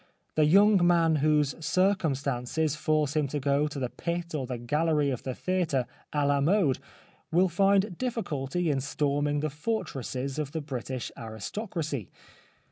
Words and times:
The 0.33 0.45
young 0.45 0.83
man 0.87 1.17
whose 1.17 1.53
circumstances 1.63 2.75
force 2.75 3.15
him 3.15 3.27
to 3.27 3.39
go 3.39 3.67
to 3.67 3.77
the 3.77 3.91
pit 3.91 4.33
or 4.33 4.47
the 4.47 4.57
gallery 4.57 5.11
of 5.11 5.21
the 5.21 5.35
theatre 5.35 5.85
a 6.11 6.25
la 6.25 6.41
mode 6.41 6.79
will 7.31 7.49
find 7.49 7.99
difficulty 7.99 8.71
in 8.71 8.81
storming 8.81 9.41
the 9.41 9.51
fortresses 9.51 10.39
of 10.39 10.53
the 10.53 10.61
British 10.61 11.11
aristocracy. 11.15 12.09